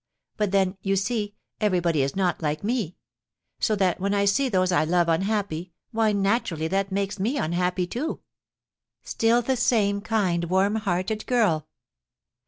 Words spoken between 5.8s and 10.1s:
why, naturally, that makes me unhappy, too." "Still the same